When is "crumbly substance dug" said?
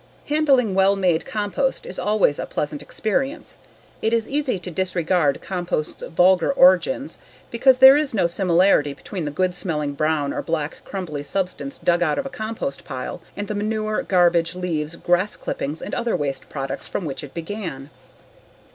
10.85-12.01